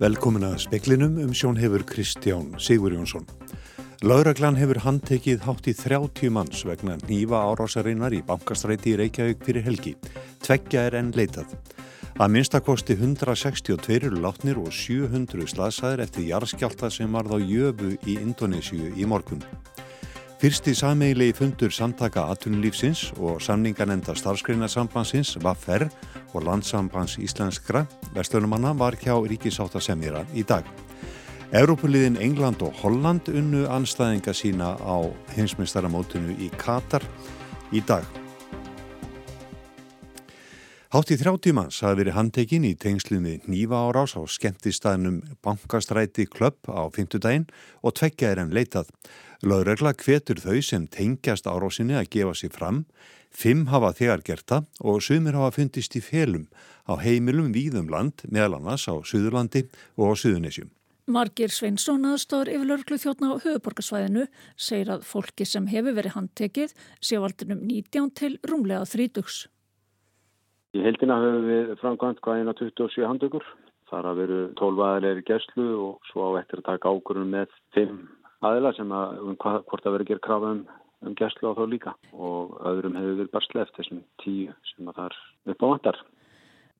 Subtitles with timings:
[0.00, 3.26] Velkomin að speklinum um sjón hefur Kristján Sigur Jónsson.
[4.00, 9.66] Lauraglan hefur handtekið hátt í 30 manns vegna nýfa árásarinnar í bankastræti í Reykjavík fyrir
[9.66, 9.92] helgi.
[10.40, 11.52] Tveggja er enn leitað.
[12.16, 18.16] Að minnstakosti 162 eru látnir og 700 slasaðir eftir jarðskjálta sem varð á jöfu í
[18.22, 19.44] Indonésiu í morgun.
[20.40, 25.90] Fyrsti sameigilegi fundur samtaka atunlífsins og samninganenda starfskreinasambansins Vaffer
[26.34, 27.84] og landsambands íslenskra
[28.14, 30.64] verslunumanna var hjá ríkisáttasemjara í dag.
[31.50, 35.02] Európuliðin England og Holland unnu anstæðinga sína á
[35.34, 37.02] hinsmestaramótunu í Katar
[37.74, 38.06] í dag.
[40.90, 46.24] Hátt í 30 manns hafi verið handtekinn í tengslum við nýva árás á skemmtistæðnum bankastræti
[46.26, 47.44] klöpp á fymtudaginn
[47.86, 48.90] og tveggja er enn leitað.
[49.40, 52.82] Laurregla hvetur þau sem tengjast árásinni að gefa sér fram,
[53.32, 56.44] fimm hafa þegar gert það og sumir hafa fundist í felum
[56.84, 59.62] á heimilum víðum land, meðal annars á Suðurlandi
[59.96, 60.68] og á Suðunisjum.
[61.08, 64.26] Margir Sveinsson aðstóður yfir lörglu þjóttna á höfuborgarsvæðinu
[64.60, 69.46] segir að fólki sem hefur verið handtekið sé valdunum 19 til rúmlega þrítugs.
[70.76, 73.48] Í heldina höfum við framkvæmt hvað eina 27 handökur.
[73.88, 77.38] Það er að veru 12 aðeinslega í gæslu og svo á eftir að taka ákvörðun
[77.40, 77.96] með 5
[78.46, 80.62] aðeila sem að um hvað, hvort að vera að gera krafa um,
[81.06, 84.98] um gæslu á þá líka og öðrum hefur við bara sleft þessum 10 sem að
[85.00, 86.02] það er upp á vandar.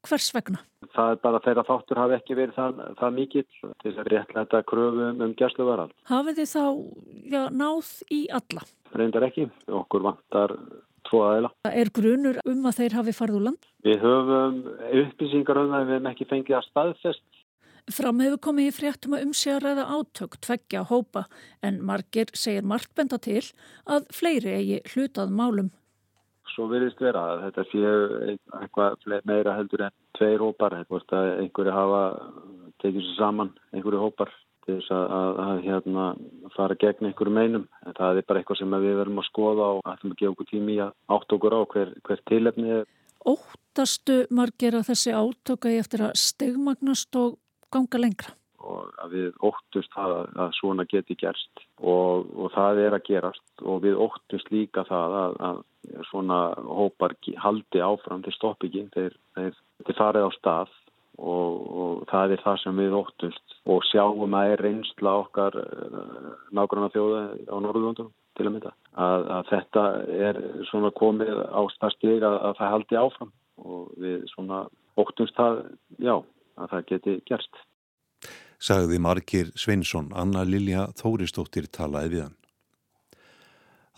[0.08, 0.62] Hvers vegna?
[0.96, 4.62] Það er bara þeirra þáttur hafi ekki verið það, það mikill til þess að réttlega
[4.70, 5.92] kröfu um, um gæslu varald.
[6.08, 6.62] Hafið þið þá
[7.34, 8.64] já, náð í alla?
[8.96, 9.50] Reyndar ekki.
[9.80, 10.56] Okkur vantar
[11.10, 11.50] tvo aðeila.
[11.68, 13.68] Er grunur um að þeir hafi farið úr land?
[13.84, 14.58] Við höfum
[15.02, 17.24] upplýsingar um það við hefum ekki fengið að staðfest.
[17.88, 21.24] Fram hefur komið í fréttum að umsjáraða átök tveggja hópa
[21.64, 23.42] en margir segir margt benda til
[23.86, 25.70] að fleiri eigi hlutað málum.
[26.50, 27.96] Svo verðist vera að þetta séu
[28.60, 30.76] eitthvað meira heldur en tveir hópar.
[30.82, 32.04] Einhverju hafa
[32.82, 34.32] tekið sér saman, einhverju hópar
[34.66, 36.06] til þess að, að, að hérna,
[36.56, 37.68] fara gegn einhverju meinum.
[37.86, 40.50] En það er bara eitthvað sem við verðum að skoða og ætlum að gefa okkur
[40.50, 42.88] tími að átt okkur á hver, hver tilefni er.
[43.30, 47.38] Óttastu margir að þessi átöka í eftir að stegmagnast og
[47.74, 48.34] ganga lengra?
[48.60, 50.14] Og að við óttust það
[50.44, 51.62] að svona geti gerst.
[51.80, 53.46] Og, og það er að gerast.
[53.64, 55.62] Og við óttust líka það að, að
[56.10, 60.74] svona hópar haldi áfram til stoppiki þeir, þeir, þeir farið á stað.
[61.20, 63.56] Og, og það er það sem við óttust.
[63.72, 68.74] Og sjáum að er reynsla okkar eh, nákvæmlega þjóða á Norðurlundum til að mynda.
[69.00, 69.86] Að, að þetta
[70.28, 73.32] er svona komið á stafstík að, að það haldi áfram.
[73.60, 74.62] Og við svona
[75.00, 75.64] óttumst það,
[76.00, 76.14] já,
[76.60, 77.62] að það geti gerst.
[78.60, 82.36] Sagði Markir Sveinsson, Anna Lilja Þóristóttir talaði við hann.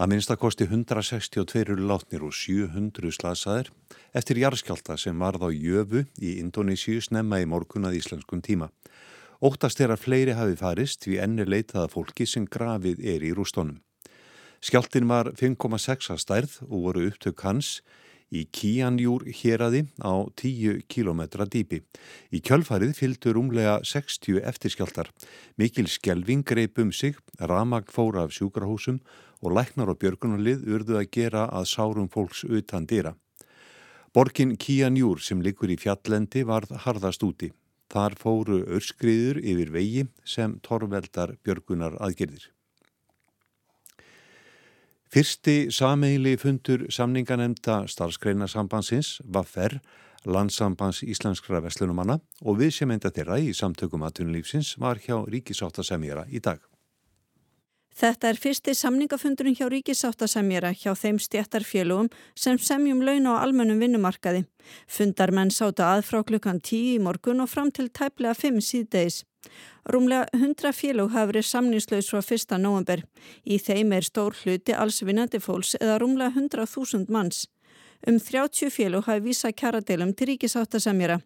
[0.03, 3.69] Að minnstakosti 162 látnir og 700 slasaðir
[4.17, 8.71] eftir jarðskjálta sem varð á Jöfu í Indonésiu snemma í morgun að íslenskum tíma.
[9.43, 13.81] Óttast er að fleiri hafi farist við enni leitaða fólki sem grafið er í rústónum.
[14.63, 17.81] Skjáltin var 5,6 að stærð og voru upptök hans
[18.33, 21.21] í Kíanjúr héradi á 10 km
[21.53, 21.83] dýpi.
[22.33, 25.13] Í kjölfarið fylgdur umlega 60 eftirskjáltar.
[25.61, 29.03] Mikil skjelving greip um sig, ramag fóra af sjúkrahúsum
[29.43, 33.15] og læknar og björgunarlið urðu að gera að sárum fólks utan dýra.
[34.13, 37.53] Borgin Kíanjúr sem likur í fjallendi varð harðast úti.
[37.93, 42.49] Þar fóru örskriður yfir vegi sem torveldar björgunar aðgerðir.
[45.13, 49.75] Fyrsti sameili fundur samninganemnda starfskreinasambansins var ferr
[50.25, 56.41] landsambands íslenskra veslunumanna og við sem enda þeirra í samtökum aðtunulífsins var hjá ríkisáttasemjara í
[56.41, 56.65] dag.
[57.93, 64.47] Þetta er fyrsti samningafundurinn hjá ríkisáttasemjara hjá þeim stjættarfélugum sem semjum laun á almennum vinnumarkaði.
[64.89, 69.23] Fundarmenn sáta að frá klukkan 10 í morgun og fram til tæplega 5 síðdeis.
[69.93, 72.57] Rúmlega 100 félug hafa verið samningslaus frá 1.
[72.63, 73.03] november.
[73.45, 77.45] Í þeim er stór hluti alls vinnandi fólks eða rúmlega 100.000 manns.
[78.07, 81.21] Um 30 félug hafi vísa kjaradeilum til ríkisáttasemjara.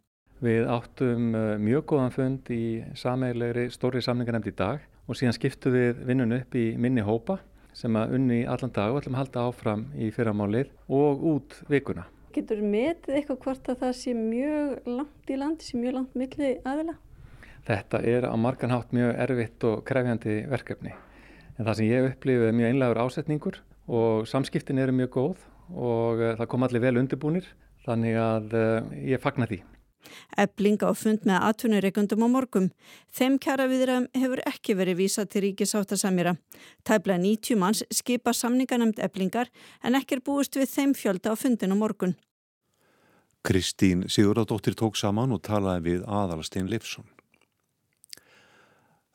[0.44, 5.72] Við áttum uh, mjög góðan fund í sameilegri stóri samningarnemnd í dag og síðan skiptu
[5.74, 7.38] við vinnun upp í minni hópa
[7.76, 12.06] sem að unni allan dag og ætlum að halda áfram í fyrramálið og út vikuna.
[12.36, 16.52] Getur metið eitthvað hvort að það sé mjög langt í landi, sé mjög langt milli
[16.68, 16.96] aðila?
[17.66, 20.92] Þetta er á marganhátt mjög erfitt og krefjandi verkefni.
[21.56, 26.20] En það sem ég upplifið er mjög einlegur ásetningur og samskiptin eru mjög góð og
[26.22, 27.48] eh, það kom allir vel undirbúnir
[27.86, 29.62] þannig að eh, ég fagna því.
[30.38, 32.68] Eblinga og fund með atvinnureikundum á morgum.
[33.14, 36.36] Þeim kæra viðram hefur ekki verið vísað til ríkisáttasamjara.
[36.84, 39.50] Tæbla 90 manns skipa samninganemt eblingar
[39.82, 42.16] en ekki er búist við þeim fjölda á fundin á morgun.
[43.46, 47.06] Kristín Sigurðardóttir tók saman og talaði við aðalstein Leifsson.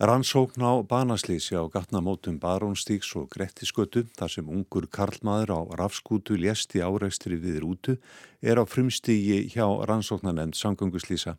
[0.01, 6.81] Rannsókn á banaslýsi á gatnamótum Barónstíks og Grettiskötu þar sem ungur karlmaður á rafskútu ljesti
[6.81, 7.94] áreikstri við rútu
[8.42, 11.36] er á frumstígi hjá rannsóknanemnd Sangönguslýsa.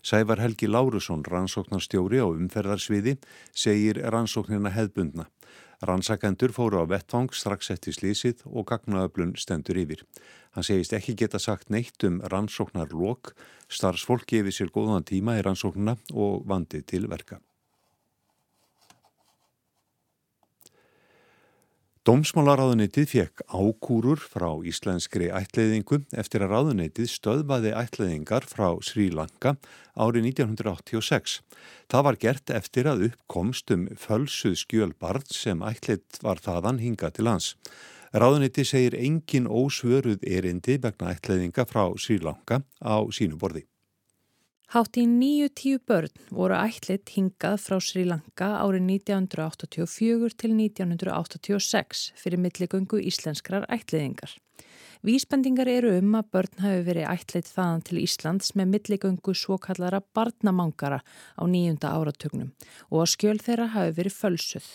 [0.00, 3.18] Sævar Helgi Lárusson, rannsóknarstjóri á umferðarsviði,
[3.52, 5.28] segir rannsóknina hefbundna.
[5.84, 10.06] Rannsakendur fóru á vettvang strax eftir slýsið og gagnaöflun stendur yfir.
[10.56, 13.34] Hann segist ekki geta sagt neitt um rannsóknar lok,
[13.68, 17.42] starfsfólk gefið sér góðan tíma í rannsóknuna og vandi til verka.
[22.06, 29.56] Dómsmálaráðuneytið fekk ákúrur frá íslenskri ætleiðingu eftir að ráðuneytið stöðvaði ætleiðingar frá Sri Lanka
[29.98, 31.40] árið 1986.
[31.90, 37.26] Það var gert eftir að uppkomst um fölsuð skjölbart sem ætleitt var þaðan hinga til
[37.26, 37.56] hans.
[38.14, 43.66] Ráðuneytið segir engin ósvöruð erindi vegna ætleiðinga frá Sri Lanka á sínu borði.
[44.74, 52.00] Hátt í nýju tíu börn voru ætlit hingað frá Sri Lanka árið 1984 til 1986
[52.18, 54.32] fyrir milligöngu íslenskrar ætliðingar.
[55.06, 60.98] Vísbendingar eru um að börn hafi verið ætlit þaðan til Íslands með milligöngu svokallara barnamangara
[61.38, 62.50] á nýjunda áratögnum
[62.90, 64.66] og að skjöl þeirra hafi verið fölsuð.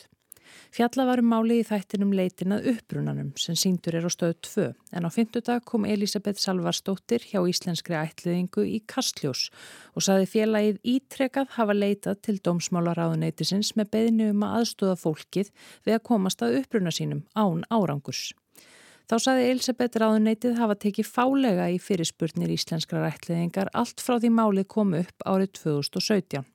[0.71, 4.67] Fjalla varum máli í þættinum leitinað upprunanum sem síndur er á stöðu 2
[4.97, 9.49] en á fymtudag kom Elisabeth Salvarsdóttir hjá Íslenskri ætliðingu í Kastljós
[9.95, 15.51] og saði félagið ítrekað hafa leitað til dómsmálaráðuneytisins með beðinu um að aðstóða fólkið
[15.87, 18.31] við að komast að uppruna sínum án árangurs.
[19.11, 24.69] Þá saði Elisabeth ráðuneytið hafa tekið fálega í fyrirspurnir íslenskrar ætliðingar allt frá því málið
[24.71, 26.45] kom upp árið 2017.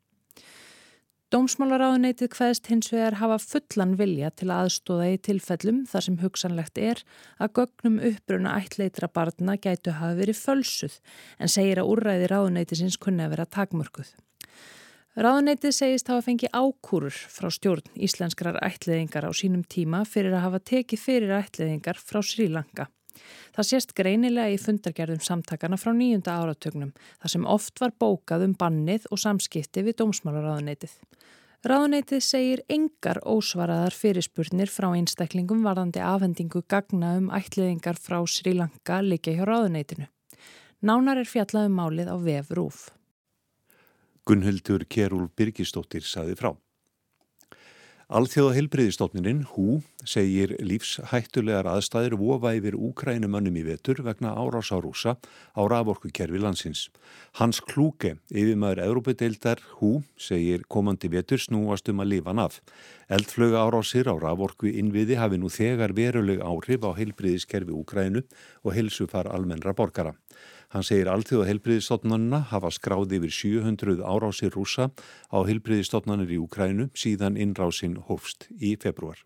[1.35, 7.01] Dómsmálaráðuneytið hvaðist hins vegar hafa fullan vilja til aðstóða í tilfellum þar sem hugsanlegt er
[7.43, 11.01] að gögnum uppbruna ættleitra barna gætu hafa verið fölsuð
[11.43, 14.13] en segir að úrræði ráðuneytisins kunni að vera takmörkuð.
[15.19, 20.63] Ráðuneytið segist hafa fengið ákúrur frá stjórn íslenskrar ættleðingar á sínum tíma fyrir að hafa
[20.71, 22.87] tekið fyrir ættleðingar frá Sri Lanka.
[23.57, 26.93] Það sést greinilega í fundargerðum samtakana frá nýjunda áratögnum
[27.23, 30.99] þar sem oft var bókað um bannið og samskipti við dómsmálaráðuneytið.
[31.67, 39.01] Ráðuneytið segir engar ósvaraðar fyrirspurnir frá einstaklingum varðandi afhendingu gagna um ætliðingar frá Sri Lanka
[39.03, 40.07] líka hjá ráðuneytinu.
[40.87, 42.85] Nánar er fjallað um málið á VF Rúf.
[44.27, 46.53] Gunnhildur Kerúl Birgistóttir saði frá.
[48.07, 54.79] Alþjóða heilbreyðistofninin, HÚ, segir lífshættulegar aðstæðir vofa yfir úkrænumönnum í vetur vegna árás á
[55.67, 56.85] raforkukerfi landsins.
[57.35, 62.61] Hans Klúke, yfirmaður Európa-deildar HÚ, segir komandi vetur snúast um að lifa naf.
[63.11, 68.23] Eldflöga árásir á raforku innviði hafi nú þegar veruleg áhrif á heilbreyðiskerfi úkrænu
[68.63, 70.15] og helsufar almennra borgara.
[70.75, 74.91] Hann segir allþjóða heilbriðistofnanina hafa skráði yfir 700 árásir rúsa
[75.31, 79.23] á heilbriðistofnanir í Ukrænu síðan innrásinn hófst í februar.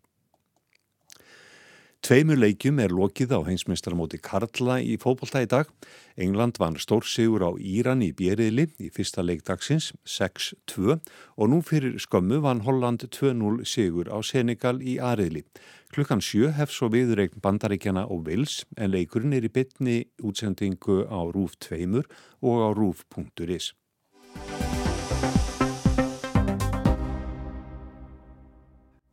[2.00, 5.68] Tveimur leikjum er lokið á heimsmeistaramóti Karla í fókbalta í dag.
[6.16, 12.40] England vann stórsigur á Íran í bjeriðli í fyrsta leikdagsins 6-2 og nú fyrir skömmu
[12.40, 15.44] vann Holland 2-0 sigur á Senegal í Ariðli.
[15.92, 21.20] Klukkan sjö hef svo viðreikn bandaríkjana og vils en leikurinn er í bytni útsendingu á
[21.28, 23.74] Rúf 2 og á Rúf.is.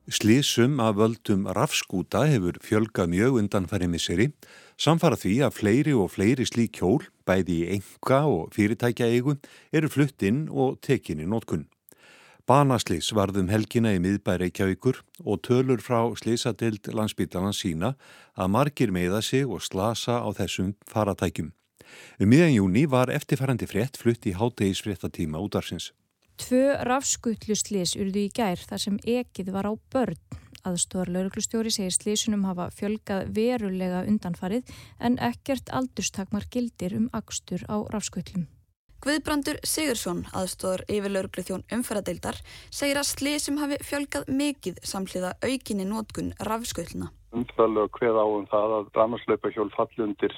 [0.08, 4.28] Slísum af völdum rafskúta hefur fjölgað mjög undanfæri misseri,
[4.80, 9.36] samfara því að fleiri og fleiri slík hjól, bæði í enga og fyrirtækja eigu,
[9.76, 11.68] eru flutt inn og tekin í nótkunn.
[12.48, 17.98] Banaslís varðum helgina í miðbæri Reykjavíkur og tölur frá slísadild landsbytana sína
[18.40, 21.52] að margir meða sig og slasa á þessum faratækjum.
[22.24, 25.92] Um miðan júni var eftirfærandi frétt flutt í hátegisfréttatíma útarsins.
[26.38, 30.20] Tvö rafskutluslis urðu í gær þar sem ekið var á börn.
[30.68, 37.82] Aðstóðar lauruglustjóri segir slisunum hafa fjölgað verulega undanfarið en ekkert aldurstakmar gildir um akstur á
[37.94, 38.46] rafskutlum.
[39.02, 42.40] Guðbrandur Sigursson, aðstóðar yfir lauruglu þjón umferðadeildar,
[42.74, 47.12] segir að slisum hafi fjölgað mikið samhliða aukinni nótkun rafskutluna.
[47.38, 50.34] Umfæðalög hveð á um það að dramaslaupa hjól falli undir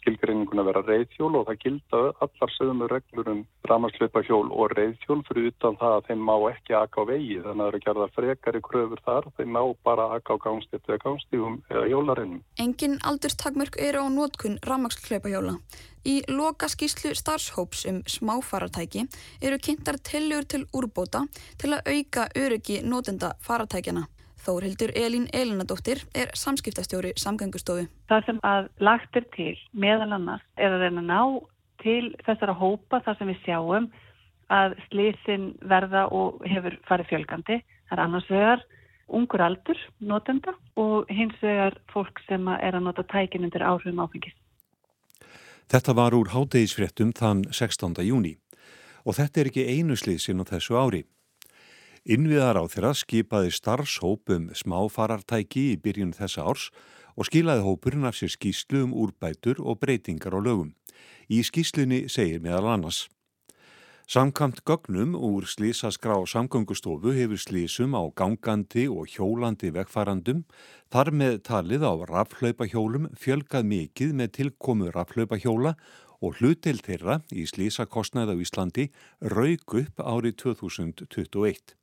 [0.00, 5.20] skilgreiningun að vera reyðhjól og það gilda allar sögum reglur um ramarsleipa hjól og reyðhjól
[5.28, 8.08] fyrir utan það að þeim má ekki akka á vegi þannig að það eru gerða
[8.16, 12.44] frekari kröfur þar þeim má bara akka á gangstíft eða gangstífum eða hjólarinnum.
[12.58, 15.56] Engin aldurstakmörk eru á nótkun ramarsleipa hjóla.
[16.04, 19.04] Í loka skýslu starfshóps um smáfaratæki
[19.42, 21.26] eru kynntar tellur til úrbóta
[21.60, 24.06] til að auka öryggi nótenda faratækjana.
[24.40, 27.86] Þórhildur Elín Elinadóttir er samskiptastjóri samgöngustofu.
[28.08, 31.20] Það sem að lagt er til meðal annars er að reyna ná
[31.82, 33.88] til þessara hópa þar sem við sjáum
[34.50, 37.60] að slísin verða og hefur farið fjölgandi.
[37.90, 38.64] Það er annars vegar
[39.10, 44.36] ungur aldur notenda og hins vegar fólk sem er að nota tækin undir áhrifum áfengis.
[45.70, 47.94] Þetta var úr hátegisfréttum þann 16.
[48.06, 48.38] júni
[49.04, 51.04] og þetta er ekki einu slísin á þessu ári.
[52.08, 56.70] Innviðar á þeirra skipaði starfshóp um smáfarartæki í byrjun þessa árs
[57.12, 60.72] og skilaði hópurinn af sér skýslu um úrbætur og breytingar á lögum.
[61.28, 63.08] Í skýslunni segir meðal annars
[64.10, 70.40] Samkamt gögnum úr slísaskrá samgöngustofu hefur slísum á gangandi og hjólandi vegfarandum
[70.90, 75.76] þar með talið á rafhlaupahjólum fjölgað mikið með tilkomu rafhlaupahjóla
[76.18, 78.88] og hlutil þeirra í slísakostnæð á Íslandi
[79.22, 81.79] raug upp árið 2021.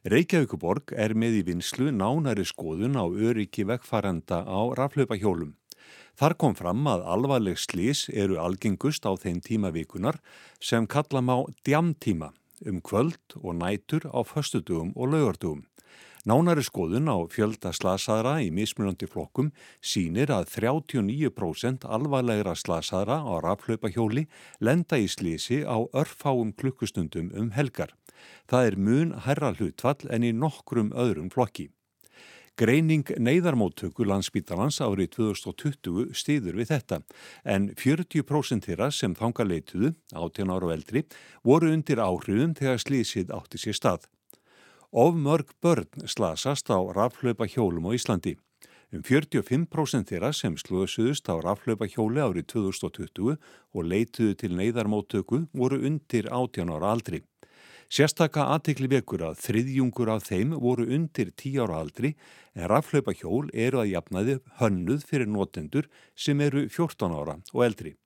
[0.00, 5.50] Reykjavíkuborg er með í vinslu nánari skoðun á öryggi vegfaranda á rafhlaupahjólum.
[6.16, 10.16] Þar kom fram að alvarleg slís eru algengust á þeim tímavikunar
[10.56, 12.30] sem kalla má djamtíma
[12.64, 15.66] um kvöld og nætur á föstudugum og laugardugum.
[16.24, 19.52] Nánari skoðun á fjölda slasaðra í mismunandi flokkum
[19.84, 24.26] sínir að 39% alvarlegra slasaðra á raflaupahjóli
[24.64, 27.92] lenda í slísi á örfáum klukkustundum um helgar.
[28.50, 31.70] Það er mun herra hlutfall en í nokkrum öðrum flokki.
[32.60, 36.98] Greining neyðarmóttöku landsbítalans árið 2020 stýður við þetta
[37.48, 41.04] en 40% þeirra sem þanga leituðu, 18 ára og eldri,
[41.40, 44.04] voru undir áhrifum þegar slísið átti sér stað.
[44.92, 48.36] Of mörg börn slasast á raflöpa hjólum á Íslandi.
[48.92, 53.36] Um 45% þeirra sem slösuðust á raflöpa hjóli árið 2020
[53.72, 57.22] og leituðu til neyðarmóttöku voru undir 18 ára aldri.
[57.90, 62.12] Sérstaka aðtikli vekur að þriðjungur af þeim voru undir 10 ára aldri
[62.54, 67.96] en raflaupa hjól eru að jafnaði hönnuð fyrir notendur sem eru 14 ára og eldri.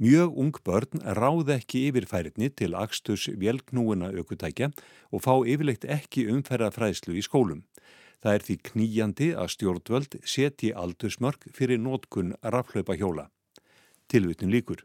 [0.00, 4.70] Mjög ung börn ráð ekki yfirfæritni til axtus velknúina aukutækja
[5.12, 7.66] og fá yfirleitt ekki umferða fræðslu í skólum.
[8.24, 13.28] Það er því kníjandi að stjórnvöld setji aldursmörk fyrir nótkun raflaupa hjóla.
[14.08, 14.80] Tilvitin líkur.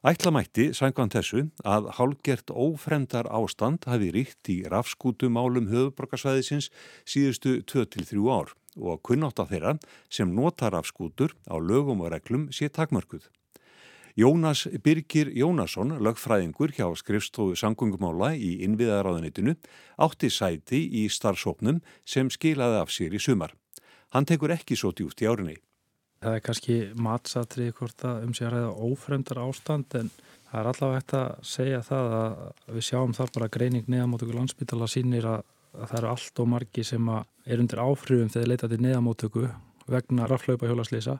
[0.00, 6.70] Ætlamætti sænkvæmt þessu að hálgert ófremdar ástand hafi ríkt í rafskútumálum höfuborgarsvæðisins
[7.04, 9.74] síðustu 2-3 ár og að kunnátt af þeirra
[10.08, 13.28] sem nota rafskútur á lögum og reglum sé takmörkuð.
[14.16, 19.58] Jónas Birgir Jónasson, lögfræðingur hjá skrifstofu sangungumála í innviðaráðunitinu,
[20.00, 23.52] átti sæti í starfsóknum sem skilaði af sér í sumar.
[24.16, 25.60] Hann tekur ekki svo djúft í árinni.
[26.20, 30.10] Það er kannski matsatrið hvort að um sig að ræða ófremdar ástand en
[30.50, 32.40] það er allavega hægt að segja það að
[32.74, 36.84] við sjáum þar bara greining neðamótöku landsbytala sínir að, að það eru allt og margi
[36.84, 39.46] sem er undir áfrýfum þegar leita til neðamótöku
[39.90, 41.14] vegna raflaupahjólaslýsa.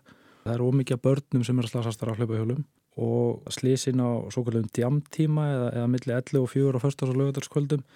[0.45, 2.61] Það eru ómikið börnum sem eru að slasast á raflaupahjólum
[3.01, 7.07] og slýsin á svo kallum djamtíma eða, eða milli 11 og 4 og 1.
[7.09, 7.87] og lögutarskvöldum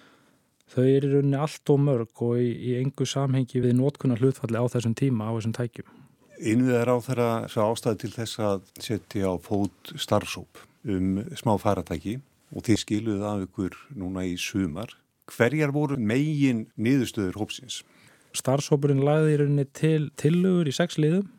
[0.73, 4.57] þau eru í rauninni allt og mörg og í, í engu samhengi við nótkunnar hlutfalli
[4.57, 6.04] á þessum tíma á þessum tækjum.
[6.39, 12.17] Innviðar á þeirra svo ástæði til þess að setja á fót starfsóp um smá faratæki
[12.55, 14.91] og þið skiluðu af ykkur núna í sumar.
[15.31, 17.81] Hverjar voru megin niðurstöður hópsins?
[18.35, 21.29] Starfsópurinn lagði í rauninni til tillögur í sex liðum,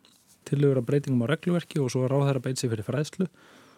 [0.48, 3.28] tillögur af breytingum á regluverki og svo ráð þeirra beit sér fyrir fræðslu.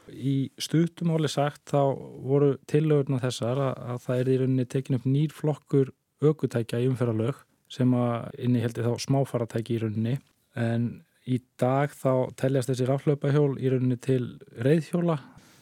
[0.09, 1.83] Í stutumáli sagt þá
[2.25, 6.89] voru tillögurna þessar að, að það er í rauninni tekin upp nýr flokkur aukutækja í
[6.89, 10.17] umferðalög sem að inni heldur þá smáfaratæki í rauninni
[10.59, 10.89] en
[11.29, 14.23] Í dag þá teljast þessi raflaupahjól í rauninni til
[14.65, 15.19] reyðhjóla,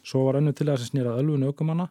[0.07, 1.89] svo var önnu til að sem snýrað ölfun aukumanna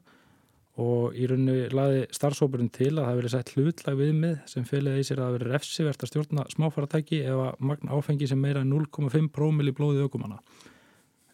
[0.82, 5.08] og í rauninni laði starfsópurinn til að það veri sett hlutlag viðmið sem fylgði í
[5.08, 9.72] sér að það veri refsivert að stjórna smáfaratæki eða magna áfengi sem meira 0,5 prómil
[9.72, 10.41] í blóði aukumanna.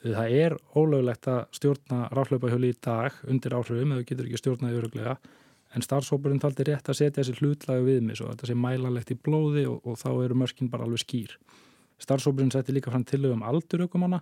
[0.02, 5.18] Það er ólöglegt að stjórna raflaupahjóli í dag undir áhrifum eða getur ekki stjórnaði öruglega
[5.76, 9.68] en starfsópurinn taldi rétt að setja þessi hlutlag viðmið svo þetta sé mælanlegt í blóði
[9.70, 11.38] og, og þá eru mörkin bara alveg skýr.
[12.02, 14.22] Starfsópurinn setti líka fram tilögum aldur aukumanna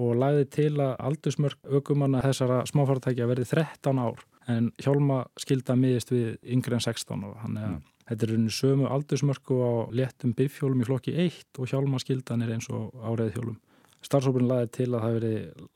[0.00, 6.12] og lagði til að aldursmörk aukumanna þessara smáfartækja verði 13 ár en hjálma skilda miðist
[6.12, 7.40] við yngre en 16 ára.
[7.44, 7.80] Þannig að mm.
[8.10, 12.54] þetta er rauninu sömu aldursmörku á léttum bifjólum í flokki 1 og hjálma skildan er
[12.56, 13.58] eins og áreiðhjólum.
[14.00, 15.32] Starfsópurinn lagði til að það veri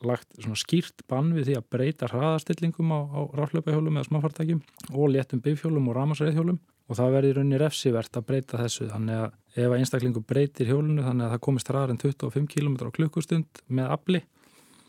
[0.09, 4.63] lagt skýrt bann við því að breyta hraðastillingum á, á ráflöpahjólum eða smáfartækjum
[4.95, 9.37] og léttum bifjólum og ramasreiðhjólum og það í rauninni refsivert að breyta þessu þannig að
[9.55, 13.91] ef einstaklingu breytir hjólunu þannig að það komist hraðar en 25 km á klukkustund með
[13.97, 14.23] afli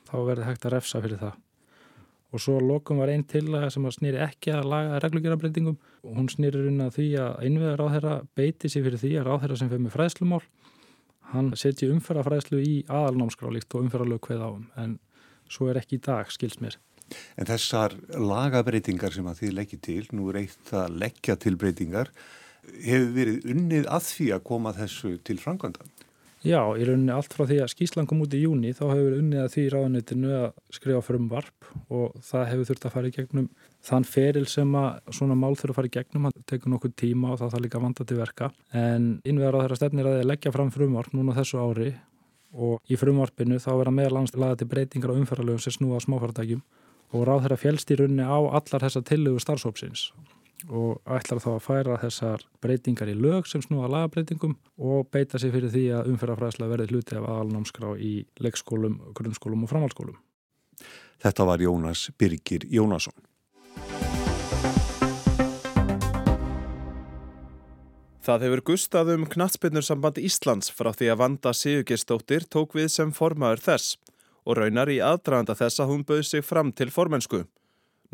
[0.09, 1.41] þá verður hægt að refsa fyrir það.
[2.35, 6.59] Og svo lokum var einn tillaga sem snýri ekki að laga reglugjörabreitingum og hún snýri
[6.59, 9.95] rauninni að því að innveðar ráðherra beiti sér fyrir því að ráðherra sem fyrir með
[9.95, 10.41] fræðslumál
[11.31, 14.97] hann setji umferðafræðslu í aðalnámskrálíkt og umferðalög hveð áum en
[15.49, 16.77] svo er ekki í dag skils mér.
[17.37, 22.09] En þessar lagabreitingar sem að þið leggja til, nú er eitt að leggja til breytingar,
[22.85, 25.91] hefur verið unnið að því að koma þessu til frangvandan?
[26.45, 29.39] Já, í rauninni allt frá því að skíslan kom út í júni þá hefur unnið
[29.41, 33.47] að því ráðanitinu að skrifa frum varp og það hefur þurft að fara í gegnum
[33.87, 37.31] þann feril sem að svona mál þurfa að fara í gegnum, það tekur nokkuð tíma
[37.33, 38.51] og það þarf líka vanda til verka.
[38.77, 41.89] En innvegar á þeirra stefnir að leggja fram frumvarp núna þessu ári
[42.53, 46.61] og í frumvarpinu þá verða meðalans laga til breytingar á umferðarlegum sem snúa smáfæratækjum
[47.15, 50.11] og ráð þeirra fjælst í rauninni á allar þessa tillögu starfsópsins
[50.69, 55.53] og ætlar þá að færa þessar breytingar í lög sem snúða lagabreitingum og beita sig
[55.53, 60.17] fyrir því að umferðarfræðsla verði hluti af aðalnámskrá í leikskólum, grunnskólum og framhalskólum.
[61.21, 63.15] Þetta var Jónas Birgir Jónasson.
[68.25, 73.61] Það hefur gustað um knatsbyrnursamband Íslands frá því að Vanda Sigurgeistóttir tók við sem formaður
[73.67, 73.99] þess
[74.45, 77.43] og raunar í aðdraganda þess að hún bauð sig fram til formensku.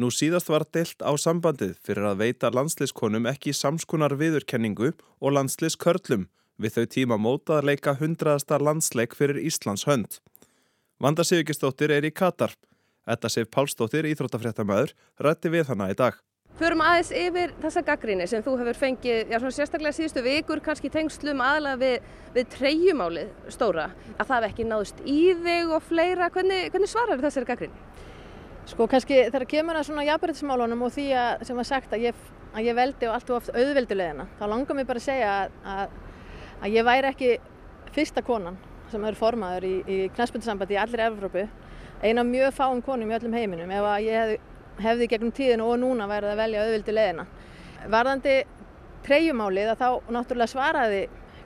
[0.02, 6.24] Nú síðast var deilt á sambandið fyrir að veita landsliskonum ekki samskunar viðurkenningu og landsliskörlum
[6.62, 10.18] við þau tíma mótað leika hundraðasta landsleik fyrir Íslands hönd.
[10.98, 12.56] Vanda Sigurgistóttir er í Katar.
[13.06, 16.18] Þetta séf Pálsdóttir, íþróttafréttamæður, rætti við hana í dag.
[16.58, 20.90] Förum aðeins yfir þessa gaggríni sem þú hefur fengið, já svona sérstaklega síðustu vikur, kannski
[20.94, 23.92] tengslum aðalega við, við treyjumálið stóra.
[24.18, 26.34] Að það hef ekki náðust í þig og fleira.
[26.34, 27.91] Hvernig, hvernig svarar þessari gaggríni?
[28.70, 32.20] Sko kannski þegar kemur að svona jafnbærtismálunum og því að sem var sagt að ég,
[32.54, 35.56] að ég veldi og allt og oft auðveldulegina þá langar mér bara að segja að,
[35.74, 35.96] að,
[36.62, 37.32] að ég væri ekki
[37.96, 38.60] fyrsta konan
[38.92, 41.48] sem er formaður í, í knæspundsambandi í allir Evrópu
[42.02, 44.40] eina mjög fáum konum í öllum heiminum ef að ég hefði,
[44.86, 47.26] hefði gegnum tíðinu og núna værið að velja auðveldulegina.
[47.92, 48.36] Varðandi
[49.06, 51.02] treyjumálið að þá náttúrulega svaraði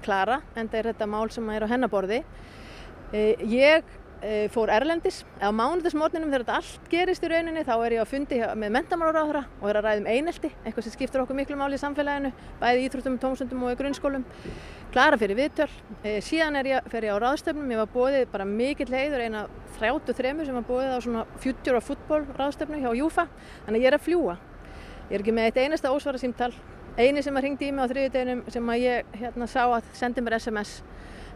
[0.06, 2.22] Klara en það er þetta mál sem er á hennaborði.
[3.16, 3.88] Eh, ég
[4.54, 5.24] fór Erlendis.
[5.38, 9.44] Á mánudagsmórninum þegar þetta allt gerist í rauninni þá er ég að fundi með mentamálaráðara
[9.60, 12.82] og er að ræða um einelti, eitthvað sem skiptur okkur miklu máli í samfélaginu, bæði
[12.82, 14.26] í Íþróttum, tómsundum og í grunnskólum.
[14.96, 15.70] Klara fyrir viðtöl.
[16.02, 19.46] E, síðan ég, fer ég á ráðstöfnum, ég var bóðið bara mikill heiður, eina
[19.80, 23.28] 33 sem var bóðið á svona future of football ráðstöfnu hjá Júfa,
[23.66, 24.38] þannig ég er að fljúa.
[25.10, 26.54] Ég er ekki með eitt einasta ósvara símtal.
[26.96, 30.24] Einu sem að ringdi í mig á þriðudeginum sem að ég hérna, sá að sendi
[30.24, 30.78] mér SMS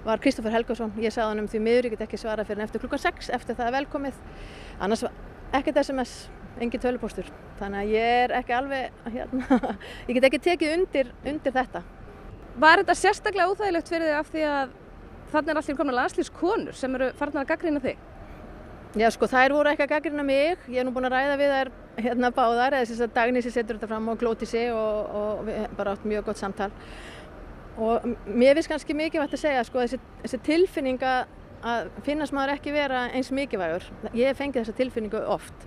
[0.06, 0.92] var Kristófur Helgarsson.
[1.02, 3.58] Ég sagði hann um því miður, ég get ekki svara fyrir eftir klukkan 6 eftir
[3.58, 4.20] það er velkomið.
[4.80, 5.06] Annars
[5.56, 6.14] ekkert SMS,
[6.62, 7.30] engin tölupóstur.
[7.60, 9.60] Þannig að ég er ekki alveg, hérna,
[10.08, 11.84] ég get ekki tekið undir, undir þetta.
[12.60, 14.78] Var þetta sérstaklega úþægilegt fyrir þig af því að
[15.30, 18.08] þannig er allir komna landslýskonur sem eru farnar að gaggrina þig?
[18.98, 21.52] Já sko þær voru ekki að gaggrina mig, ég er nú búin að ræða við
[21.54, 25.44] þær hérna báðar eða þess að Dagnisi setur þetta fram og glóti sig og, og
[25.46, 26.72] við bara átt mjög gott samtal
[27.80, 32.76] og mér finnst kannski mikilvægt að segja sko þessi, þessi tilfinning að finnast maður ekki
[32.76, 33.88] vera eins mikilvægur.
[34.16, 35.66] Ég fengi þessa tilfinningu oft.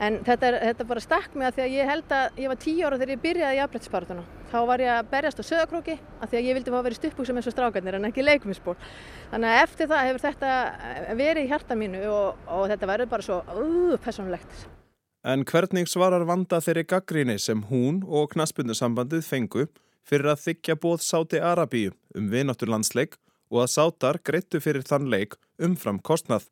[0.00, 2.60] En þetta, er, þetta bara stakk mig að því að ég held að ég var
[2.60, 6.32] tíu ára þegar ég byrjaði í afbrettspartuna þá var ég að berjast á söðakróki að
[6.32, 8.76] því að ég vildi fá að vera í stuppbúksum eins og strákarnir en ekki leikuminsból
[9.30, 10.54] þannig að eftir það hefur þetta
[11.20, 14.66] verið í hjarta mínu og, og þetta verður bara svo uh, personlegt
[15.20, 19.66] En hvernig svarar vanda þeirri gaggríni sem hún og knaspundursambandið fengu
[20.10, 23.14] fyrir að þykja bóð Sáti Arabíu um vináttur landsleik
[23.50, 26.48] og að Sátar greittu fyrir þann leik umfram kostnað.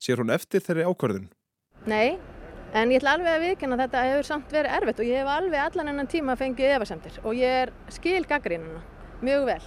[0.00, 1.28] Sér hún eftir þeirri ákvörðun?
[1.88, 2.16] Nei,
[2.72, 5.30] en ég ætla alveg að viðkynna að þetta hefur samt verið erfitt og ég hef
[5.34, 8.80] alveg allan ennan tíma fengið efasemtir og ég er skil gaggrínuna,
[9.20, 9.60] mjög vel.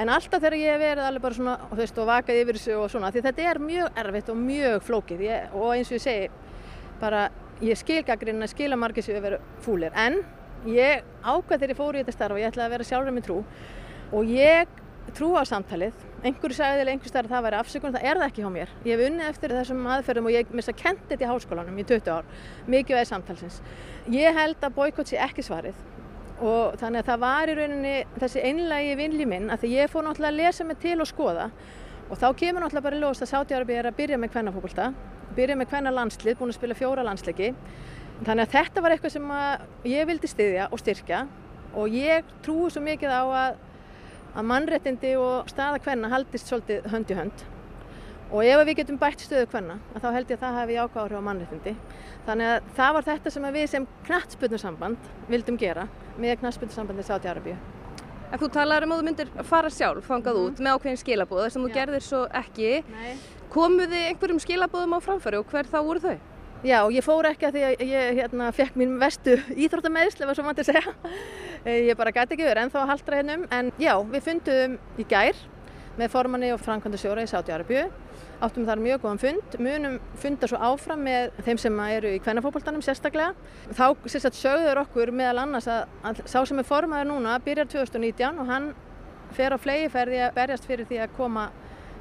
[0.00, 2.76] En alltaf þegar ég hef verið alveg bara svona, þú veist, og vakað yfir þessu
[2.80, 6.04] og svona, því þetta er mjög erfitt og mjög flókið ég, og eins og ég
[6.04, 6.28] segi,
[7.00, 7.24] bara
[7.62, 10.22] ég skil gaggrínuna, skil að margir séu að vera fúlir, en
[10.68, 13.26] Ég ákvað þegar ég fór í þetta starf og ég ætlaði að vera sjálfur með
[13.28, 13.36] trú
[14.12, 14.74] og ég
[15.16, 15.94] trú á samtalið.
[16.20, 18.74] Einhverju sagði eða einhverju starf það væri afsökun, það er það ekki hjá mér.
[18.84, 22.12] Ég hef unnið eftir þessum aðferðum og ég mista kent þetta í háskólanum í 20
[22.12, 22.28] ár,
[22.70, 23.60] mikið veið samtalsins.
[24.12, 25.80] Ég held að boykott sé ekki svarið
[26.40, 30.06] og þannig að það var í rauninni þessi einlægi vinli minn að því ég fór
[30.06, 31.50] náttúrulega að lesa mig til og skoða
[32.08, 34.86] og þá kemur náttúrulega bara í lóst að Sátiárabi er að byrja með kvennafólkvölda,
[35.36, 37.50] byrja með kvenna landslið, búin að spila fjóra landsleiki
[38.20, 39.30] Þannig að þetta var eitthvað sem
[39.88, 41.22] ég vildi styðja og styrkja
[41.80, 43.56] og ég trúi svo mikið á að,
[44.34, 47.46] að mannrettindi og staða hvenna haldist svolítið hönd í hönd
[48.30, 51.26] og ef við getum bætt stöðu hvenna þá held ég að það hefði ákváður á
[51.26, 51.74] mannrettindi.
[52.28, 55.86] Þannig að það var þetta sem við sem knattspunnarsamband vildum gera
[56.20, 57.56] með knattspunnarsambandi Sáti Arabíu.
[58.30, 60.44] En þú talaður um að þú myndir fara sjálf fangað mm.
[60.46, 62.74] út með ákveðin skilabóð þess að þú gerðir svo ekki.
[62.92, 63.14] Nei.
[63.50, 66.29] Komuði einhverjum skilabóðum á framfæri og hver þá voru þau?
[66.60, 70.44] Já, ég fór ekki að því að ég hérna, fekk mín vestu íþróttameðsli, var svo
[70.44, 70.92] mann til að segja.
[71.64, 75.06] Eh, ég bara gæti ekki verið ennþá að haldra hennum, en já, við fundum í
[75.08, 75.40] gær
[75.96, 77.86] með formanni og framkvæmdasjóra í Sáti Arabíu.
[78.44, 82.84] Áttum þar mjög góðan fund, munum funda svo áfram með þeim sem eru í kvennafókbaltanum
[82.84, 83.34] sérstaklega.
[83.72, 88.40] Þá sérstaklega sögður okkur meðal annars að, að sá sem er formaður núna byrjar 2019
[88.40, 88.72] og hann
[89.36, 91.50] fer á flegiferði að berjast fyrir því að koma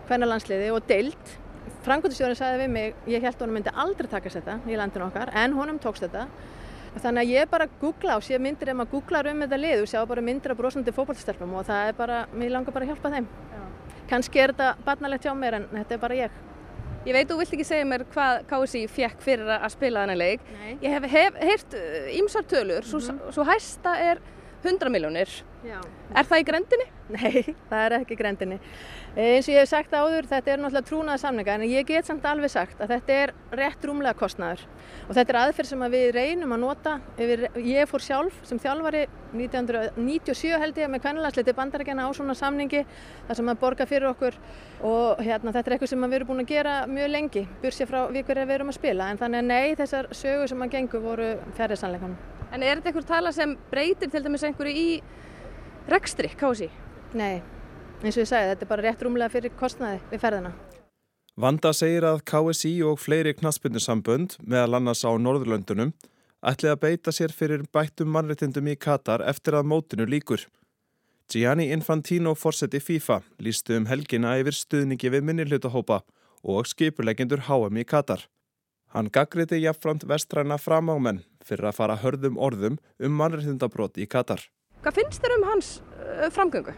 [0.08, 1.40] kvennalandsliði og deilt.
[1.86, 5.34] Framkvæmdasjórin sagði við mig, ég held að hún myndi aldrei takast þetta í landinu okkar
[5.34, 6.28] en honum tókst þetta
[6.98, 9.90] Þannig að ég bara googla og sé myndir ef maður googlar um þetta lið og
[9.92, 13.12] sjá bara myndir af brosandi fókbalstelpum og það er bara, mér langar bara að hjálpa
[13.14, 13.28] þeim.
[14.10, 16.40] Kannski er þetta barnalegt hjá mér en þetta er bara ég.
[17.08, 20.50] Ég veit, þú vilt ekki segja mér hvað KSI fjekk fyrir að spila þennan leik.
[20.58, 20.72] Nei.
[20.82, 21.78] Ég hef, heyrt
[22.18, 23.32] ímsar uh, tölur, mm -hmm.
[23.32, 24.20] svo hæsta er
[24.64, 25.30] 100 miljónir.
[26.16, 26.86] Er það í grendinni?
[27.12, 28.58] Nei, það er ekki í grendinni.
[29.16, 32.08] Eh, eins og ég hef sagt áður, þetta er náttúrulega trúnaða samninga en ég get
[32.08, 34.64] samt alveg sagt að þetta er rétt rúmlega kostnæður
[35.10, 36.96] og þetta er aðferð sem að við reynum að nota.
[37.20, 42.86] Ég fór sjálf sem þjálfari 1997 held ég með kvennilagsleiti bandarækjana á svona samningi
[43.28, 44.40] þar sem að borga fyrir okkur
[44.88, 48.02] og hérna, þetta er eitthvað sem við erum búin að gera mjög lengi, bursið frá
[48.08, 51.02] við hverja við erum að spila en þannig að nei, þessar sögur sem að gengu
[51.04, 52.20] voru færið sannleikanum.
[52.50, 55.02] En er þetta einhver tala sem breytir til dæmis einhverju í
[55.94, 56.70] rekstri, kási?
[57.18, 57.40] Nei,
[58.04, 60.54] eins og ég sagði, þetta er bara rétt rúmlega fyrir kostnaði við ferðina.
[61.40, 65.94] Vanda segir að KSI og fleiri knaspindursambönd, meðal annars á Norðurlöndunum,
[66.44, 70.44] ætli að beita sér fyrir bættum mannreitindum í Katar eftir að mótinu líkur.
[71.30, 76.02] Gianni Infantino fórseti FIFA lístu um helgina yfir stuðningi við minnihlutahópa
[76.44, 78.26] og skipurlegendur HM í Katar.
[78.90, 84.42] Hann gaggriti jafnframt vestræna framámenn fyrir að fara hörðum orðum um mannreitindabrót í Katar.
[84.80, 86.76] Hvað finnst þér um hans uh, framgöngu?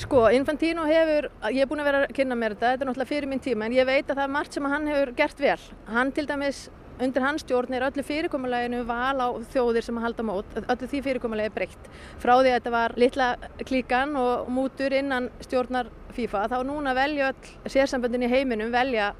[0.00, 3.10] Sko, Infantino hefur, ég er búin að vera að kynna mér þetta, þetta er náttúrulega
[3.12, 5.58] fyrir minn tíma, en ég veit að það er margt sem hann hefur gert vel.
[5.94, 6.62] Hann til dæmis,
[7.04, 11.02] undir hans stjórn er öllu fyrirkomuleginu val á þjóðir sem að halda mót, öllu því
[11.04, 11.92] fyrirkomulegi er breytt.
[12.24, 13.28] Frá því að þetta var litla
[13.62, 19.12] klíkan og mútur innan stjórnar FIFA, þá núna velja öll sérsamböndin í heiminum velja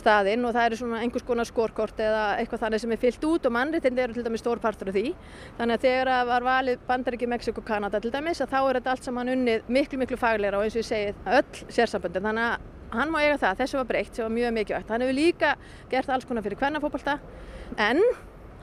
[0.00, 3.48] staðinn og það eru svona einhvers konar skorkort eða eitthvað þannig sem er fyllt út
[3.48, 5.12] og mannréttindi eru til dæmis stór partur af því.
[5.58, 8.94] Þannig að þegar það var valið Bandaríki, Mexiko, Kanada til dæmis að þá er þetta
[8.94, 12.28] allt saman unnið miklu miklu fagleira og eins og ég segið öll sérsamböndin.
[12.28, 14.94] Þannig að hann má eiga það, þessu var breykt sem var mjög mikilvægt.
[14.94, 15.52] Hann hefur líka
[15.90, 17.18] gert alls konar fyrir hvernafókbalta
[17.82, 18.02] en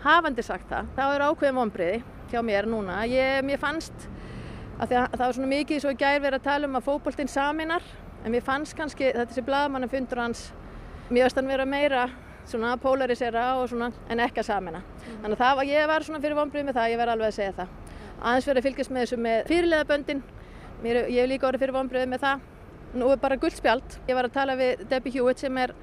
[0.04, 2.00] hafandi sagt það, þá er ákveðum ombriði
[2.32, 4.08] hjá mér núna, ég, mér fannst
[4.82, 7.86] að það var svona mikið svo í gær verið að tala um að fókbaltinn saminar
[8.24, 10.48] en mér fannst kannski þetta sem blaðmannum fundur hans
[11.10, 12.04] Mér veist hann vera meira
[12.48, 14.84] svona polarisera og svona en ekki að samina.
[14.84, 15.18] Mm.
[15.24, 17.38] Þannig að það var, ég var svona fyrir vonbrið með það, ég verði alveg að
[17.38, 17.76] segja það.
[18.24, 20.24] Aðeins verið að fylgjast með þessu með fyrirleðaböndin,
[20.84, 22.48] ég hef líka orðið fyrir vonbrið með það.
[22.94, 23.98] Nú er bara guldspjald.
[24.08, 25.74] Ég var að tala við Debbie Hewitt sem er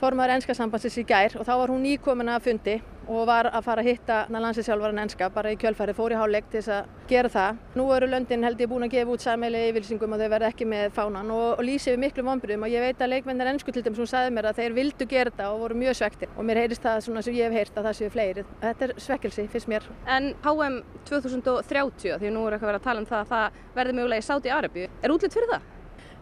[0.00, 3.64] formaður ennska sambandsins í gær og þá var hún nýkomin að fundi og var að
[3.66, 7.30] fara að hitta landsinsjálfvaran ennska bara í kjölfæri, fór í háluleik til þess að gera
[7.30, 7.60] það.
[7.78, 10.66] Nú eru löndin held ég búin að gefa út sæmæli yfirlýsingum og þau verða ekki
[10.66, 13.84] með fánan og, og lýsi við miklu vonbyrjum og ég veit að leikmennar ennsku til
[13.86, 16.62] þeim sem sagði mér að þeir vildu gera þetta og voru mjög svektir og mér
[16.64, 18.46] heyrist það svona sem ég hef heyrt að það séu fleiri.
[18.64, 19.86] Þetta er svekkelsi fyrst mér.
[20.10, 23.98] En HM 2030 því nú er eitthvað verið að tala um það að það verði
[24.00, 24.90] mögulega í Sáti Arabíu.
[25.02, 25.72] Er útlitt fyrir það?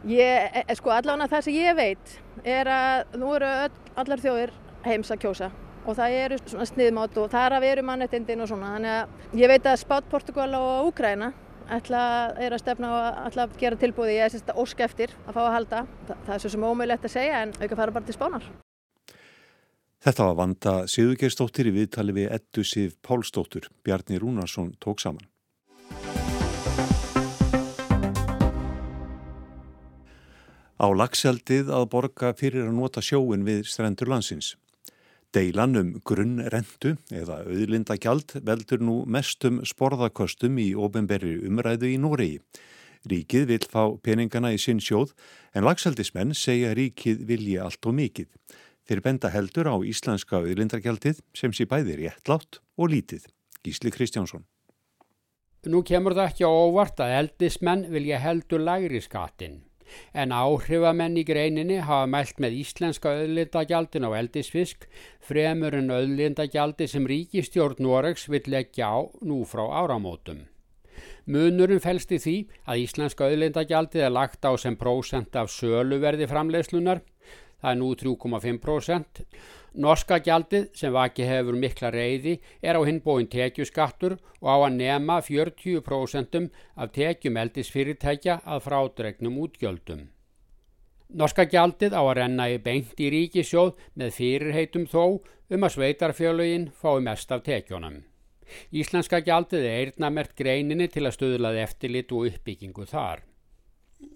[0.04, 2.10] Ég, e, e, sko allavega það sem ég veit
[2.44, 4.50] er að nú eru öll, allar þjóðir
[4.84, 5.48] heims að kjósa
[5.84, 8.74] og það eru svona sniðmátt og það er að veru mannettindin og svona.
[8.76, 11.30] Þannig að ég veit að Spát, Portugal og Úkræna
[11.72, 12.04] ætla
[12.36, 15.42] er að stefna og ætla að gera tilbúði ég er sérst ósk eftir að fá
[15.46, 15.82] að halda.
[16.04, 18.48] Það, það er svo sem ómögulegt að segja en auka fara bara til spánar.
[20.04, 25.24] Þetta var vanda Sigurgeirstóttir í viðtali við Eddu Sif Pálstóttur Bjarni Rúnarsson tók saman
[30.74, 34.56] Á lagseldið að borga fyrir að nota sjóin við strendur landsins.
[35.34, 42.40] Deilan um grunnrendu eða auðlindagjald veldur nú mestum sporðakostum í ofinberri umræðu í Noregi.
[43.06, 45.12] Ríkið vil fá peningana í sinn sjóð
[45.54, 48.30] en lagseldismenn segja ríkið vilji allt og mikið.
[48.88, 53.28] Þeir benda heldur á íslenska auðlindagjaldið sem sé bæði réttlátt og lítið.
[53.62, 54.42] Gísli Kristjánsson.
[55.70, 59.62] Nú kemur það ekki á óvart að eldismenn vilja heldur lagri skatinn
[60.12, 64.88] en áhrifamenn í greininni hafa mælt með íslenska auðlindagjaldin á eldisfisk
[65.24, 70.44] fremur en auðlindagjaldi sem ríkistjórn Noregs vill leggja á nú frá áramótum.
[71.24, 72.37] Munurinn fælst í því
[72.68, 77.00] að íslenska auðlindagjaldið er lagt á sem prósent af söluverði framlegslunar,
[77.62, 79.24] það er nú 3,5%,
[79.74, 85.16] Norska gjaldið sem vaki hefur mikla reyði er á hinbóin tekjuskattur og á að nema
[85.26, 86.38] 40%
[86.78, 90.06] af tekjum eldisfyrirtækja að frádregnum útgjöldum.
[91.10, 95.04] Norska gjaldið á að renna í beint í ríkisjóð með fyrirheitum þó
[95.50, 98.04] um að sveitarfjölugin fái mest af tekjónum.
[98.70, 103.26] Íslenska gjaldið er eirnamert greininni til að stuðlaði eftirlit og uppbyggingu þar.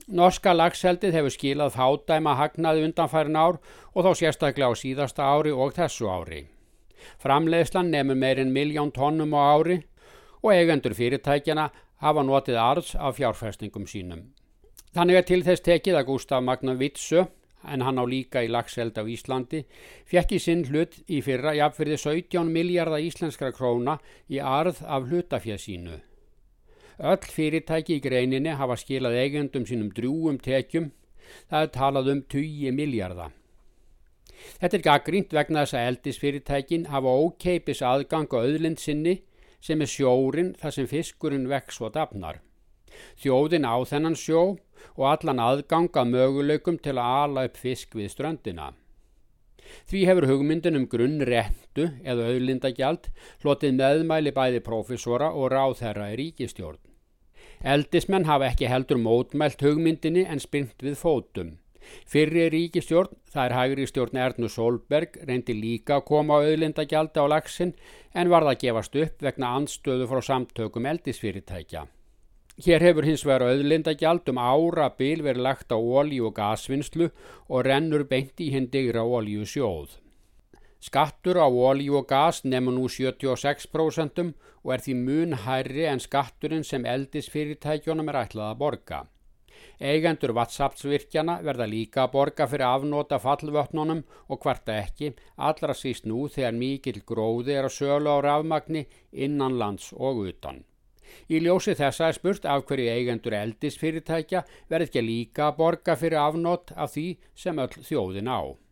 [0.08, 3.58] Norska lagseldið hefur skilað fádæma hagnaði undanfærin ár
[3.94, 6.46] og þá sérstaklega á síðasta ári og þessu ári.
[7.22, 9.82] Framleiðslan nefnur meirinn miljón tónnum á ári
[10.42, 11.68] og eigendur fyrirtækjana
[12.02, 14.28] hafa notið arðs af fjárfæstingum sínum.
[14.94, 17.26] Þannig er til þess tekið að Gustaf Magnar Vitsu,
[17.66, 19.64] en hann á líka í lagseld á Íslandi,
[20.06, 23.98] fekk í sinn hlut í fyrra jafnfyrði 17 miljardar íslenskra króna
[24.30, 25.98] í arð af hlutafjað sínu.
[26.98, 30.90] Öll fyrirtæki í greininni hafa skilað eigendum sínum drúum tekjum,
[31.46, 33.34] það er talað um 20 miljardar.
[34.58, 39.20] Þetta er gaggrínt vegna þess að eldisfyrirtækin hafa ókeipis aðgang á öðlind sinni
[39.62, 42.40] sem er sjórin þar sem fiskurinn vex og dafnar.
[43.22, 44.42] Þjóðin á þennan sjó
[44.96, 48.72] og allan aðgang að möguleikum til að ala upp fisk við ströndina.
[49.86, 53.10] Því hefur hugmyndin um grunn réttu eða auðlindagjald
[53.44, 56.87] hlotið meðmæli bæði profesora og ráðherra í ríkistjórn.
[57.64, 61.56] Eldismenn hafa ekki heldur mótmælt hugmyndinni en spynt við fótum.
[62.06, 67.26] Fyrri ríkistjórn, það er hægri stjórn Ernur Solberg, reyndi líka að koma á auðlindagjaldi á
[67.32, 67.74] lagsin
[68.14, 71.86] en varða að gefast upp vegna anstöðu frá samtökum eldisfyrirtækja.
[72.58, 77.10] Hér hefur hins vegar auðlindagjald um ára bil verið lagt á ólíu og gasvinnslu
[77.48, 79.94] og rennur beint í hindigra ólíu sjóð.
[80.78, 84.20] Skattur á ólíu og gas nefnur nú 76%
[84.62, 89.00] og er því mun hærri en skatturinn sem eldisfyrirtækjónum er ætlað að borga.
[89.90, 95.10] Eigendur vatsapsvirkjana verða líka að borga fyrir afnóta fallvötnunum og hvarta ekki,
[95.48, 100.62] allra síst nú þegar mikill gróði er að sölu á rafmagni innan lands og utan.
[101.26, 106.22] Í ljósi þessa er spurt af hverju eigendur eldisfyrirtækja verð ekki líka að borga fyrir
[106.22, 108.67] afnót af því sem öll þjóðin á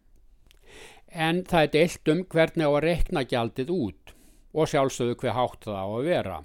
[1.17, 4.13] en það er deilt um hvernig á að rekna gjaldið út
[4.57, 6.37] og sjálfsögðu hver hátt það á að vera.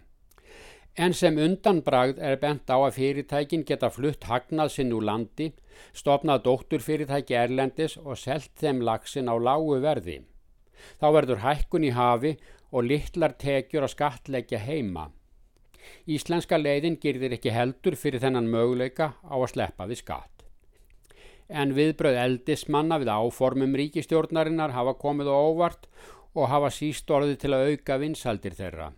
[0.99, 5.51] En sem undanbragð er bent á að fyrirtækin geta flutt hagnað sinn úr landi,
[5.95, 10.19] stopnað dótturfyrirtæki erlendis og selt þeim lagsin á lágu verði.
[10.99, 12.35] Þá verður hækkun í hafi
[12.71, 15.09] og litlar tekjur að skatleggja heima.
[16.07, 20.40] Íslenska leiðin gerðir ekki heldur fyrir þennan möguleika á að sleppa við skatt
[21.51, 25.87] en viðbröð eldismanna við áformum ríkistjórnarinnar hafa komið á óvart
[26.33, 28.91] og hafa síst orði til að auka vinsaldir þeirra.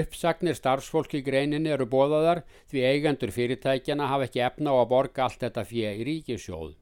[0.00, 5.42] Uppsagnir starfsfólki greininni eru bóðaðar því eigendur fyrirtækjana hafa ekki efna á að borga allt
[5.44, 6.76] þetta fyrir ríkisjóð.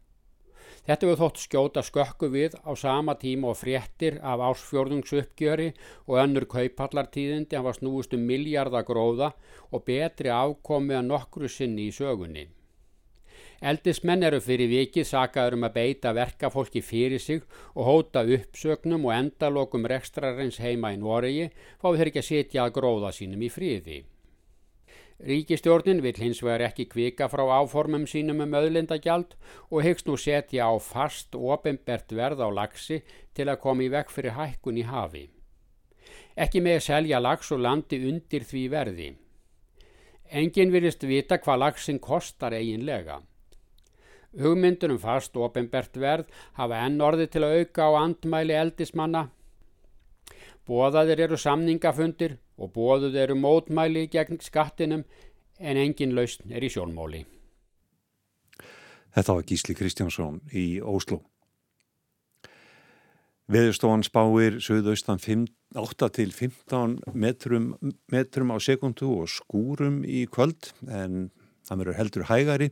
[0.86, 5.72] Þetta við þótt skjóta skökku við á sama tíma og fréttir af ásfjörðungsuppgjöri
[6.06, 9.32] og önnur kaupallartíðindi hafa snúist um miljardagróða
[9.72, 12.46] og betri afkomi að nokkru sinni í sögunni.
[13.64, 19.14] Eldismenn eru fyrir vikið sakaður um að beita verkafólki fyrir sig og hóta uppsögnum og
[19.16, 21.48] endalokum rekstrarins heima í Noregi
[21.80, 24.02] fáið þeir ekki að setja að gróða sínum í fríði.
[25.16, 29.32] Ríkistjórnin vil hins vegar ekki kvika frá áformum sínum um öðlindagjald
[29.70, 33.00] og hyggst nú setja á fast ofinbert verð á lagsi
[33.32, 35.30] til að koma í vekk fyrir hækkun í hafi.
[36.36, 39.08] Ekki með að selja lags og landi undir því verði.
[40.28, 43.22] Engin virðist vita hvað lagsin kostar eiginlega.
[44.40, 49.28] Hugmyndunum fast og ofinbert verð hafa enn orði til að auka á andmæli eldismanna.
[50.66, 55.04] Bóðaðir eru samningafundir og bóðuð eru mótmæli gegn skattinum
[55.58, 57.22] en engin lausn er í sjónmóli.
[59.16, 61.22] Þetta var Gísli Kristjánsson í Óslo.
[63.46, 65.20] Veðurstofan spáir sögðaustan
[65.78, 67.70] 8 til 15 metrum,
[68.10, 71.28] metrum á sekundu og skúrum í kvöld en
[71.66, 72.68] það verður heldur hægari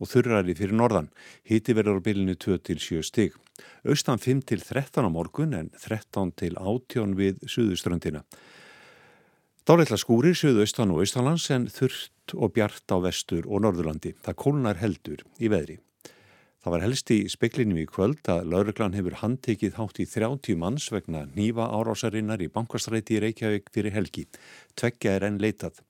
[0.00, 1.10] og þurrari fyrir norðan.
[1.46, 3.36] Hiti verður á bylinu 2-7 stig.
[3.84, 8.24] Austan 5-13 á morgun en 13-18 við suðuströndina.
[9.68, 14.16] Dáleitla skúrir suðaustan og austalands en þurrt og bjart á vestur og norðurlandi.
[14.24, 15.76] Það kólnar heldur í veðri.
[16.60, 20.90] Það var helst í speklinum í kvöld að lauruglan hefur handtekið hátt í 30 manns
[20.92, 24.26] vegna nýfa árásarinnar í bankastræti í Reykjavík fyrir helgi.
[24.76, 25.80] Tveggja er enn leitað.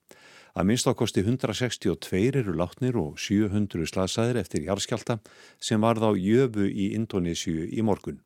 [0.61, 5.14] Að minnst ákosti 162 eru látnir og 700 slasaðir eftir jarðskjálta
[5.57, 8.18] sem varð á jöfu í Indonésiu í morgun.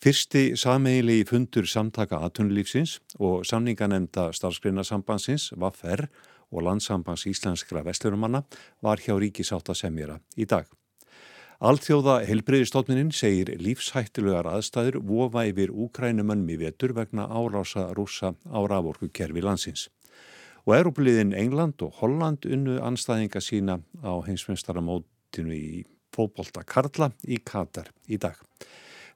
[0.00, 6.06] Fyrsti sameigilegi fundur samtaka aðtunlífsins og samninganemnda starfsgreinasambansins VAFR
[6.48, 8.46] og landsambands íslenskra vestlurumanna
[8.80, 10.64] var hjá ríkisáttasemjara í dag.
[11.60, 19.12] Alþjóða helbreyðistofninin segir lífshættilegar aðstæður vofa yfir úkrænumönnum í vetur vegna árása rúsa á raforku
[19.12, 19.90] kerfi landsins
[20.66, 25.82] og Európliðin England og Holland unnu anstæðinga sína á heimsmestaramótinu í
[26.14, 28.38] fótbolta Karla í Katar í dag.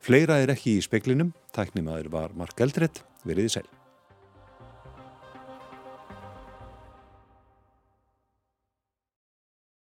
[0.02, 3.85] Fleira er ekki í speklinum, tæknimaður var Mark Eldredd, veriði sæl.